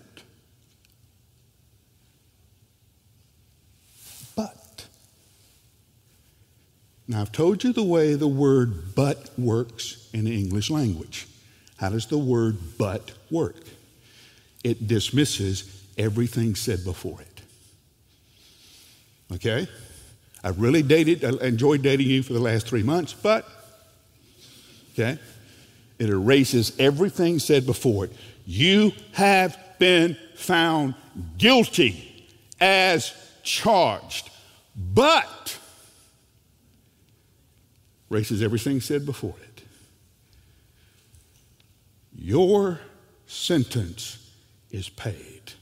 But, 4.35 4.87
now 7.13 7.21
I've 7.21 7.33
told 7.33 7.63
you 7.63 7.73
the 7.73 7.83
way 7.83 8.15
the 8.15 8.29
word 8.29 8.95
but 8.95 9.31
works 9.39 10.09
in 10.13 10.25
the 10.25 10.37
English 10.37 10.71
language. 10.71 11.27
How 11.77 11.91
does 11.91 12.07
the 12.07 12.19
word 12.19 12.57
but 12.79 13.13
work? 13.31 13.57
it 14.65 14.87
dismisses 14.87 15.85
everything 15.99 16.55
said 16.55 16.85
before 16.85 17.21
it. 17.21 17.43
Okay? 19.35 19.69
I've 20.45 20.61
really 20.61 20.83
dated, 20.83 21.25
I 21.25 21.47
enjoyed 21.47 21.83
dating 21.83 22.09
you 22.09 22.23
for 22.23 22.33
the 22.33 22.41
last 22.41 22.67
three 22.67 22.83
months, 22.83 23.13
but, 23.13 23.47
okay, 24.93 25.19
it 25.99 26.09
erases 26.09 26.79
everything 26.79 27.39
said 27.39 27.65
before 27.65 28.07
it. 28.07 28.13
You 28.45 28.93
have 29.13 29.57
been 29.79 30.17
found 30.35 30.95
guilty 31.39 32.27
as 32.61 33.15
charged, 33.43 34.31
but 34.77 35.59
erases 38.13 38.43
everything 38.43 38.81
said 38.81 39.07
before 39.07 39.35
it. 39.43 39.63
Your 42.15 42.79
sentence 43.27 44.31
is 44.71 44.89
paid. 44.91 45.53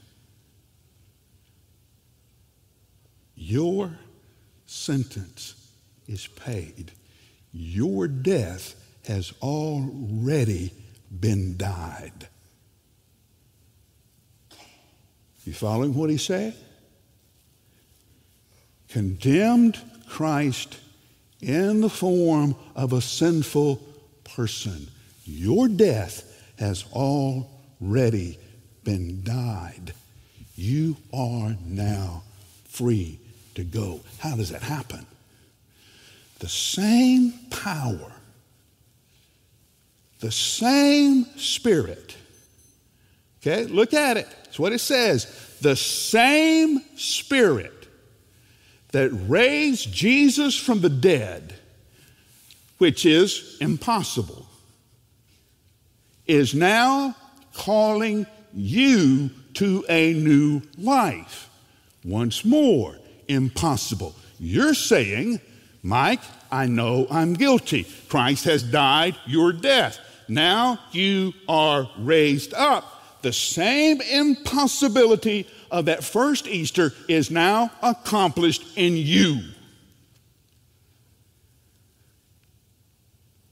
Your 3.35 3.97
sentence 4.65 5.71
is 6.07 6.27
paid. 6.27 6.91
Your 7.53 8.07
death 8.07 8.75
has 9.07 9.33
already 9.41 10.73
been 11.19 11.57
died. 11.57 12.27
You 15.45 15.53
following 15.53 15.93
what 15.95 16.09
he 16.09 16.17
saying? 16.17 16.53
Condemned 18.89 19.79
Christ 20.07 20.77
in 21.41 21.81
the 21.81 21.89
form 21.89 22.55
of 22.75 22.93
a 22.93 23.01
sinful 23.01 23.81
person. 24.23 24.87
Your 25.25 25.67
death 25.67 26.27
has 26.59 26.85
already 26.93 28.37
been 28.83 29.23
died. 29.23 29.93
You 30.55 30.97
are 31.13 31.55
now 31.65 32.23
free 32.65 33.19
to 33.55 33.63
go. 33.63 34.01
How 34.19 34.35
does 34.35 34.49
that 34.49 34.61
happen? 34.61 35.05
The 36.39 36.49
same 36.49 37.33
power, 37.49 38.11
the 40.19 40.31
same 40.31 41.25
spirit. 41.37 42.15
Okay, 43.41 43.65
look 43.65 43.93
at 43.93 44.17
it. 44.17 44.27
It's 44.45 44.59
what 44.59 44.71
it 44.71 44.79
says. 44.79 45.57
The 45.61 45.75
same 45.75 46.81
spirit 46.95 47.80
that 48.91 49.09
raised 49.27 49.93
Jesus 49.93 50.57
from 50.57 50.81
the 50.81 50.89
dead, 50.89 51.55
which 52.77 53.05
is 53.05 53.57
impossible, 53.61 54.45
is 56.25 56.53
now 56.53 57.15
calling 57.53 58.25
you 58.53 59.29
to 59.53 59.85
a 59.89 60.13
new 60.13 60.61
life. 60.77 61.49
Once 62.03 62.43
more, 62.43 62.97
impossible. 63.27 64.15
You're 64.39 64.73
saying, 64.73 65.39
Mike, 65.83 66.21
I 66.51 66.65
know 66.65 67.07
I'm 67.09 67.33
guilty. 67.33 67.85
Christ 68.09 68.45
has 68.45 68.63
died 68.63 69.15
your 69.25 69.53
death. 69.53 69.99
Now 70.27 70.79
you 70.91 71.33
are 71.47 71.89
raised 71.97 72.53
up. 72.53 73.21
The 73.21 73.33
same 73.33 74.01
impossibility 74.01 75.47
of 75.71 75.85
that 75.85 76.03
first 76.03 76.47
Easter 76.47 76.93
is 77.07 77.31
now 77.31 77.71
accomplished 77.81 78.77
in 78.77 78.97
you. 78.97 79.39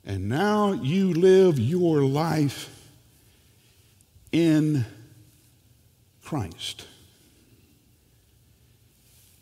And 0.05 0.27
now 0.27 0.73
you 0.73 1.13
live 1.13 1.57
your 1.57 2.01
life 2.01 2.75
in 4.31 4.85
Christ. 6.23 6.85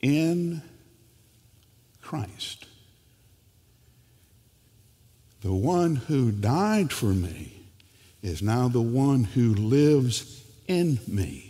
In 0.01 0.61
Christ. 2.01 2.65
The 5.41 5.53
one 5.53 5.95
who 5.95 6.31
died 6.31 6.91
for 6.91 7.07
me 7.07 7.53
is 8.21 8.41
now 8.41 8.67
the 8.67 8.81
one 8.81 9.23
who 9.23 9.53
lives 9.53 10.43
in 10.67 10.99
me. 11.07 11.46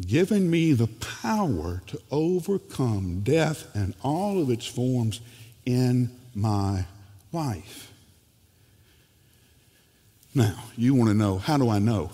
Giving 0.00 0.50
me 0.50 0.72
the 0.72 0.88
power 0.88 1.82
to 1.86 2.00
overcome 2.10 3.20
death 3.20 3.74
and 3.74 3.94
all 4.02 4.42
of 4.42 4.50
its 4.50 4.66
forms 4.66 5.20
in 5.64 6.10
my 6.34 6.86
life. 7.32 7.92
Now, 10.34 10.56
you 10.76 10.94
want 10.94 11.10
to 11.10 11.14
know 11.14 11.38
how 11.38 11.58
do 11.58 11.68
I 11.68 11.78
know? 11.78 12.10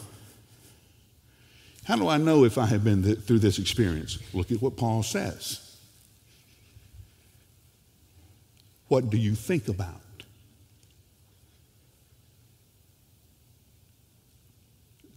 How 1.84 1.96
do 1.96 2.06
I 2.06 2.18
know 2.18 2.44
if 2.44 2.58
I 2.58 2.66
have 2.66 2.84
been 2.84 3.02
th- 3.02 3.20
through 3.20 3.38
this 3.38 3.58
experience? 3.58 4.18
Look 4.34 4.52
at 4.52 4.60
what 4.60 4.76
Paul 4.76 5.02
says. 5.02 5.76
What 8.88 9.08
do 9.08 9.16
you 9.16 9.34
think 9.34 9.68
about? 9.68 10.00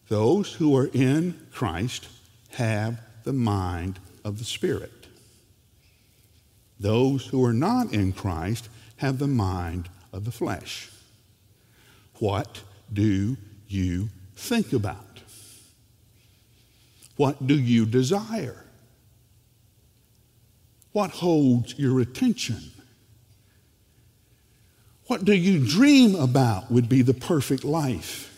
Those 0.07 0.53
who 0.53 0.75
are 0.77 0.89
in 0.93 1.47
Christ 1.51 2.07
have 2.53 2.99
the 3.23 3.33
mind 3.33 3.99
of 4.23 4.39
the 4.39 4.45
Spirit. 4.45 5.07
Those 6.79 7.27
who 7.27 7.43
are 7.45 7.53
not 7.53 7.93
in 7.93 8.11
Christ 8.11 8.69
have 8.97 9.19
the 9.19 9.27
mind 9.27 9.89
of 10.11 10.25
the 10.25 10.31
flesh. 10.31 10.89
What 12.19 12.61
do 12.91 13.37
you 13.67 14.09
think 14.35 14.73
about? 14.73 15.21
What 17.15 17.45
do 17.47 17.57
you 17.57 17.85
desire? 17.85 18.65
What 20.91 21.11
holds 21.11 21.77
your 21.77 21.99
attention? 21.99 22.71
What 25.07 25.25
do 25.25 25.33
you 25.33 25.65
dream 25.65 26.15
about 26.15 26.71
would 26.71 26.87
be 26.87 27.01
the 27.01 27.13
perfect 27.13 27.63
life? 27.63 28.32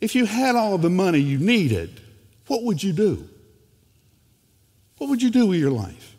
If 0.00 0.14
you 0.14 0.24
had 0.24 0.56
all 0.56 0.78
the 0.78 0.90
money 0.90 1.18
you 1.18 1.38
needed, 1.38 2.00
what 2.46 2.62
would 2.62 2.82
you 2.82 2.92
do? 2.92 3.28
What 4.98 5.10
would 5.10 5.22
you 5.22 5.30
do 5.30 5.46
with 5.46 5.58
your 5.58 5.70
life? 5.70 6.16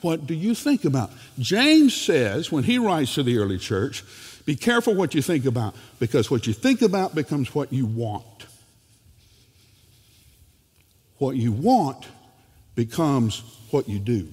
What 0.00 0.26
do 0.26 0.34
you 0.34 0.54
think 0.54 0.84
about? 0.84 1.10
James 1.38 1.94
says, 1.94 2.52
when 2.52 2.64
he 2.64 2.78
writes 2.78 3.14
to 3.14 3.22
the 3.22 3.38
early 3.38 3.58
church, 3.58 4.04
be 4.44 4.54
careful 4.54 4.94
what 4.94 5.14
you 5.14 5.22
think 5.22 5.44
about, 5.44 5.74
because 5.98 6.30
what 6.30 6.46
you 6.46 6.52
think 6.52 6.82
about 6.82 7.14
becomes 7.14 7.54
what 7.54 7.72
you 7.72 7.84
want. 7.84 8.46
What 11.18 11.36
you 11.36 11.50
want 11.50 12.06
becomes 12.76 13.42
what 13.70 13.88
you 13.88 13.98
do. 13.98 14.28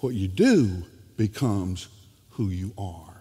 What 0.00 0.14
you 0.14 0.28
do 0.28 0.84
becomes 1.16 1.88
who 2.30 2.48
you 2.48 2.72
are. 2.76 3.11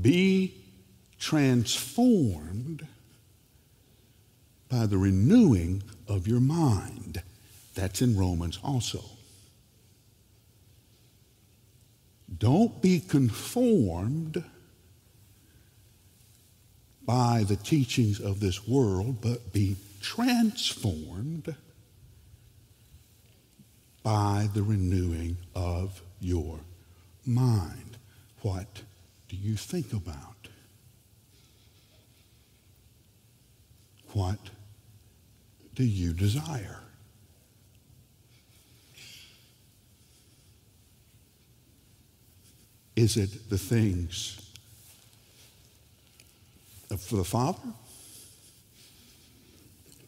Be 0.00 0.54
transformed 1.18 2.86
by 4.68 4.86
the 4.86 4.98
renewing 4.98 5.82
of 6.06 6.28
your 6.28 6.40
mind. 6.40 7.22
That's 7.74 8.02
in 8.02 8.16
Romans 8.16 8.58
also. 8.62 9.02
Don't 12.36 12.82
be 12.82 13.00
conformed 13.00 14.44
by 17.04 17.44
the 17.48 17.56
teachings 17.56 18.20
of 18.20 18.40
this 18.40 18.68
world, 18.68 19.22
but 19.22 19.52
be 19.52 19.76
transformed 20.00 21.54
by 24.02 24.48
the 24.52 24.62
renewing 24.62 25.38
of 25.54 26.02
your 26.20 26.60
mind. 27.24 27.96
What 28.42 28.82
do 29.28 29.36
you 29.36 29.56
think 29.56 29.92
about? 29.92 30.48
What 34.12 34.38
do 35.74 35.84
you 35.84 36.12
desire? 36.12 36.80
Is 42.96 43.16
it 43.16 43.48
the 43.48 43.58
things 43.58 44.50
of 46.90 47.08
the 47.10 47.22
Father? 47.22 47.58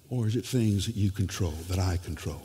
Or 0.09 0.27
is 0.27 0.35
it 0.35 0.45
things 0.45 0.87
that 0.87 0.97
you 0.97 1.13
control, 1.13 1.55
that 1.69 1.79
I 1.79 1.99
control? 1.99 2.43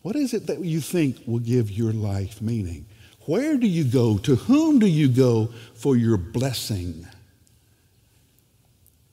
What 0.00 0.16
is 0.16 0.32
it 0.32 0.46
that 0.46 0.64
you 0.64 0.80
think 0.80 1.18
will 1.26 1.40
give 1.40 1.70
your 1.70 1.92
life 1.92 2.40
meaning? 2.40 2.86
Where 3.26 3.56
do 3.56 3.66
you 3.66 3.84
go? 3.84 4.18
To 4.18 4.36
whom 4.36 4.78
do 4.78 4.86
you 4.86 5.08
go 5.08 5.50
for 5.74 5.96
your 5.96 6.16
blessing? 6.16 7.06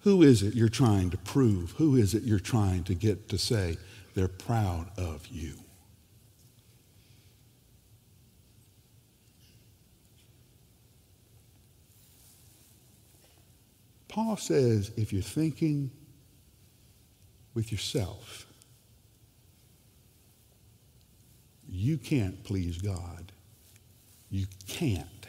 Who 0.02 0.22
is 0.22 0.44
it 0.44 0.54
you're 0.54 0.70
trying 0.70 1.10
to 1.10 1.18
prove? 1.18 1.72
Who 1.72 1.96
is 1.96 2.14
it 2.14 2.24
you're 2.24 2.40
trying 2.40 2.84
to 2.86 2.94
get 2.94 3.30
to 3.30 3.38
say 3.38 3.78
they're 4.14 4.28
proud 4.28 4.88
of 4.98 5.26
you? 5.28 5.56
Paul 14.14 14.38
says 14.38 14.92
if 14.96 15.12
you're 15.12 15.24
thinking 15.24 15.90
with 17.56 17.72
yourself, 17.72 18.46
you 21.68 21.98
can't 21.98 22.44
please 22.44 22.80
God. 22.80 23.33
You 24.34 24.48
can't 24.68 25.28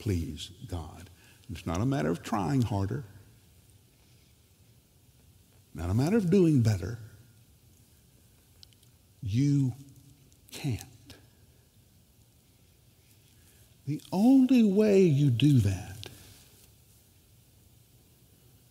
please 0.00 0.50
God. 0.66 1.10
It's 1.48 1.64
not 1.64 1.80
a 1.80 1.86
matter 1.86 2.10
of 2.10 2.24
trying 2.24 2.60
harder, 2.60 3.04
not 5.72 5.90
a 5.90 5.94
matter 5.94 6.16
of 6.16 6.28
doing 6.28 6.60
better. 6.60 6.98
You 9.22 9.74
can't. 10.50 10.82
The 13.86 14.02
only 14.10 14.64
way 14.64 15.02
you 15.02 15.30
do 15.30 15.60
that 15.60 16.08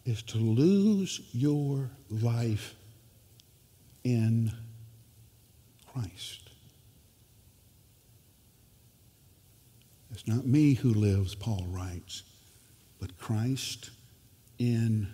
is 0.03 0.21
to 0.23 0.37
lose 0.37 1.21
your 1.31 1.91
life 2.09 2.75
in 4.03 4.51
Christ. 5.93 6.49
It's 10.15 10.27
not 10.27 10.45
me 10.45 10.75
who 10.75 10.93
lives, 10.93 11.35
Paul 11.35 11.65
writes, 11.67 12.23
but 13.01 13.17
Christ 13.17 13.89
in 14.57 15.09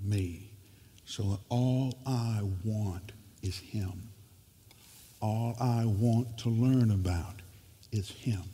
me. 0.00 0.52
So 1.04 1.40
all 1.48 1.98
I 2.06 2.42
want 2.62 3.10
is 3.42 3.58
Him. 3.58 4.10
All 5.20 5.56
I 5.60 5.86
want 5.86 6.38
to 6.38 6.50
learn 6.50 6.92
about 6.92 7.42
is 7.90 8.10
Him. 8.10 8.44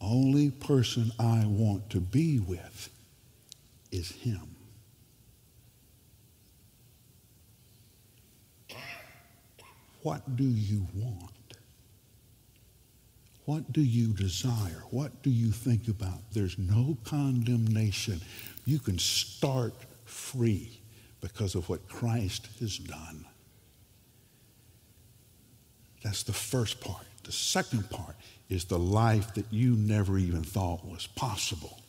Only 0.00 0.50
person 0.50 1.12
I 1.20 1.44
want 1.46 1.88
to 1.90 2.00
be 2.00 2.40
with 2.40 2.90
is 3.92 4.10
Him. 4.10 4.56
What 10.02 10.34
do 10.34 10.42
you 10.42 10.88
want? 10.92 11.41
What 13.44 13.72
do 13.72 13.80
you 13.82 14.08
desire? 14.08 14.84
What 14.90 15.22
do 15.22 15.30
you 15.30 15.50
think 15.50 15.88
about? 15.88 16.20
There's 16.32 16.58
no 16.58 16.96
condemnation. 17.04 18.20
You 18.64 18.78
can 18.78 18.98
start 18.98 19.74
free 20.04 20.80
because 21.20 21.54
of 21.54 21.68
what 21.68 21.88
Christ 21.88 22.48
has 22.60 22.78
done. 22.78 23.26
That's 26.04 26.22
the 26.22 26.32
first 26.32 26.80
part. 26.80 27.04
The 27.24 27.32
second 27.32 27.88
part 27.90 28.16
is 28.48 28.64
the 28.64 28.78
life 28.78 29.34
that 29.34 29.46
you 29.50 29.74
never 29.76 30.18
even 30.18 30.42
thought 30.42 30.84
was 30.84 31.06
possible 31.06 31.80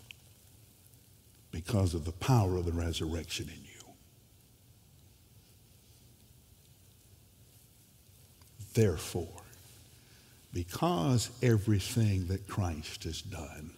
because 1.51 1.93
of 1.93 2.05
the 2.05 2.11
power 2.13 2.57
of 2.57 2.65
the 2.65 2.71
resurrection 2.71 3.47
in 3.47 3.63
you. 3.63 3.69
Therefore, 8.73 9.42
because 10.53 11.31
everything 11.41 12.27
that 12.27 12.47
Christ 12.47 13.05
has 13.05 13.21
done, 13.21 13.71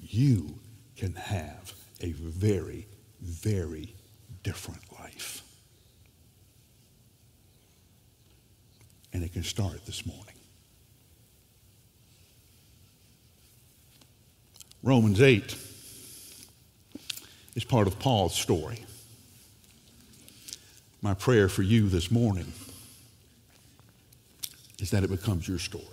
you 0.00 0.58
can 0.96 1.14
have 1.14 1.72
a 2.00 2.10
very, 2.12 2.86
very 3.20 3.94
different 4.42 4.80
life. 4.98 5.42
And 9.12 9.22
it 9.22 9.32
can 9.32 9.44
start 9.44 9.86
this 9.86 10.04
morning. 10.04 10.34
Romans 14.82 15.20
8 15.20 15.56
is 17.54 17.64
part 17.64 17.86
of 17.86 17.98
Paul's 17.98 18.34
story. 18.34 18.84
My 21.00 21.14
prayer 21.14 21.48
for 21.48 21.62
you 21.62 21.88
this 21.88 22.10
morning 22.10 22.52
is 24.78 24.90
that 24.90 25.04
it 25.04 25.10
becomes 25.10 25.48
your 25.48 25.58
story. 25.58 25.84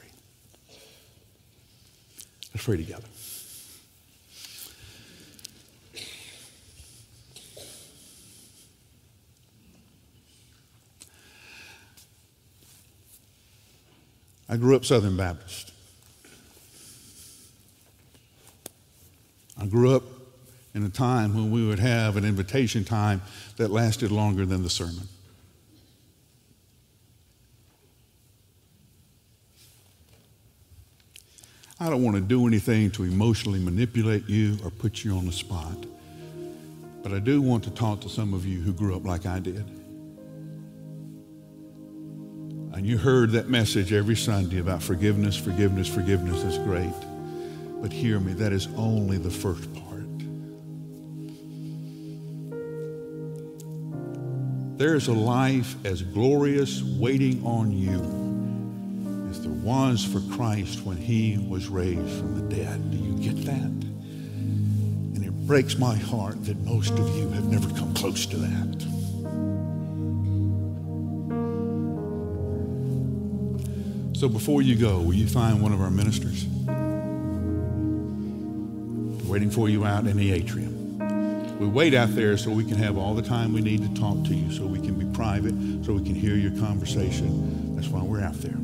Let's 2.53 2.65
pray 2.65 2.77
together. 2.77 3.07
I 14.49 14.57
grew 14.57 14.75
up 14.75 14.85
Southern 14.85 15.17
Baptist. 15.17 15.71
I 19.59 19.65
grew 19.65 19.95
up 19.95 20.03
in 20.75 20.83
a 20.85 20.89
time 20.89 21.33
when 21.33 21.49
we 21.49 21.65
would 21.65 21.79
have 21.79 22.17
an 22.17 22.25
invitation 22.25 22.83
time 22.83 23.21
that 23.57 23.71
lasted 23.71 24.11
longer 24.11 24.45
than 24.45 24.61
the 24.61 24.69
sermon. 24.69 25.07
I 31.83 31.89
don't 31.89 32.01
want 32.01 32.15
to 32.15 32.21
do 32.21 32.47
anything 32.47 32.91
to 32.91 33.03
emotionally 33.03 33.59
manipulate 33.59 34.29
you 34.29 34.57
or 34.63 34.69
put 34.69 35.03
you 35.03 35.17
on 35.17 35.25
the 35.25 35.33
spot. 35.33 35.75
But 37.03 37.11
I 37.11 37.19
do 37.19 37.41
want 37.41 37.65
to 37.65 37.71
talk 37.71 37.99
to 38.01 38.09
some 38.09 38.33
of 38.33 38.45
you 38.45 38.61
who 38.61 38.71
grew 38.71 38.95
up 38.95 39.03
like 39.03 39.25
I 39.25 39.39
did. 39.39 39.65
And 42.71 42.87
you 42.87 42.97
heard 42.97 43.31
that 43.31 43.49
message 43.49 43.91
every 43.91 44.15
Sunday 44.15 44.59
about 44.59 44.81
forgiveness, 44.81 45.35
forgiveness, 45.35 45.93
forgiveness 45.93 46.41
is 46.45 46.57
great. 46.59 46.93
But 47.81 47.91
hear 47.91 48.17
me, 48.21 48.31
that 48.31 48.53
is 48.53 48.69
only 48.77 49.17
the 49.17 49.29
first 49.29 49.69
part. 49.73 50.07
There 54.77 54.95
is 54.95 55.09
a 55.09 55.13
life 55.13 55.75
as 55.85 56.01
glorious 56.01 56.81
waiting 56.81 57.45
on 57.45 57.73
you 57.73 58.22
was 59.63 60.03
for 60.03 60.19
Christ 60.35 60.85
when 60.85 60.97
he 60.97 61.37
was 61.37 61.69
raised 61.69 62.19
from 62.19 62.35
the 62.35 62.55
dead. 62.55 62.91
Do 62.91 62.97
you 62.97 63.13
get 63.17 63.45
that? 63.45 63.71
And 65.15 65.23
it 65.25 65.31
breaks 65.47 65.77
my 65.77 65.95
heart 65.95 66.43
that 66.45 66.57
most 66.59 66.91
of 66.91 67.15
you 67.15 67.29
have 67.29 67.45
never 67.45 67.69
come 67.79 67.93
close 67.93 68.25
to 68.25 68.37
that. 68.37 68.83
So 74.17 74.27
before 74.29 74.61
you 74.61 74.75
go, 74.75 74.99
will 74.99 75.13
you 75.13 75.27
find 75.27 75.61
one 75.61 75.71
of 75.73 75.81
our 75.81 75.91
ministers? 75.91 76.45
Waiting 79.27 79.49
for 79.49 79.69
you 79.69 79.85
out 79.85 80.05
in 80.07 80.17
the 80.17 80.33
atrium. 80.33 80.71
We 81.59 81.67
wait 81.67 81.93
out 81.93 82.13
there 82.15 82.37
so 82.37 82.51
we 82.51 82.65
can 82.65 82.77
have 82.77 82.97
all 82.97 83.15
the 83.15 83.21
time 83.21 83.53
we 83.53 83.61
need 83.61 83.81
to 83.81 83.99
talk 83.99 84.23
to 84.25 84.33
you, 84.33 84.51
so 84.51 84.65
we 84.65 84.79
can 84.79 84.95
be 84.95 85.05
private, 85.15 85.53
so 85.85 85.93
we 85.93 86.03
can 86.03 86.15
hear 86.15 86.35
your 86.35 86.51
conversation. 86.59 87.75
That's 87.75 87.87
why 87.87 88.01
we're 88.01 88.21
out 88.21 88.35
there. 88.41 88.57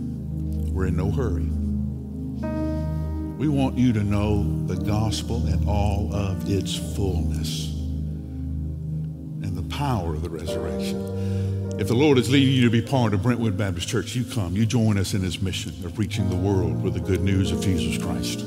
We're 0.71 0.87
in 0.87 0.95
no 0.95 1.11
hurry. 1.11 1.49
We 3.37 3.47
want 3.47 3.77
you 3.77 3.93
to 3.93 4.03
know 4.03 4.65
the 4.65 4.75
gospel 4.75 5.47
in 5.47 5.67
all 5.67 6.13
of 6.13 6.49
its 6.49 6.75
fullness 6.95 7.67
and 9.43 9.57
the 9.57 9.75
power 9.75 10.13
of 10.13 10.21
the 10.21 10.29
resurrection. 10.29 11.77
If 11.79 11.87
the 11.87 11.93
Lord 11.93 12.17
is 12.17 12.29
leading 12.29 12.53
you 12.53 12.63
to 12.63 12.69
be 12.69 12.81
part 12.81 13.13
of 13.13 13.23
Brentwood 13.23 13.57
Baptist 13.57 13.87
Church, 13.87 14.15
you 14.15 14.25
come. 14.25 14.55
You 14.55 14.65
join 14.65 14.97
us 14.97 15.13
in 15.13 15.21
this 15.21 15.41
mission 15.41 15.71
of 15.85 15.97
reaching 15.97 16.29
the 16.29 16.35
world 16.35 16.83
with 16.83 16.93
the 16.93 16.99
good 16.99 17.21
news 17.21 17.51
of 17.51 17.61
Jesus 17.61 18.01
Christ. 18.03 18.45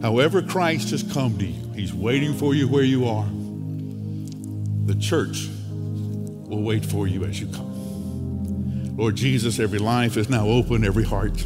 However, 0.00 0.40
Christ 0.40 0.90
has 0.90 1.02
come 1.02 1.36
to 1.38 1.46
you, 1.46 1.72
He's 1.74 1.92
waiting 1.92 2.32
for 2.34 2.54
you 2.54 2.68
where 2.68 2.84
you 2.84 3.06
are 3.06 3.28
the 4.90 4.96
church 4.96 5.48
will 5.70 6.62
wait 6.62 6.84
for 6.84 7.06
you 7.06 7.24
as 7.24 7.40
you 7.40 7.46
come. 7.46 7.69
Lord 9.00 9.16
Jesus, 9.16 9.58
every 9.58 9.78
life 9.78 10.18
is 10.18 10.28
now 10.28 10.46
open, 10.46 10.84
every 10.84 11.04
heart. 11.04 11.38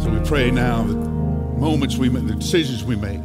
So 0.00 0.08
we 0.08 0.18
pray 0.26 0.50
now 0.50 0.82
that 0.82 0.94
moments 0.94 1.98
we 1.98 2.08
make, 2.08 2.26
the 2.26 2.34
decisions 2.34 2.82
we 2.82 2.96
make 2.96 3.20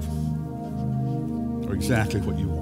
are 1.70 1.74
exactly 1.74 2.20
what 2.20 2.38
you 2.38 2.50
want. 2.50 2.57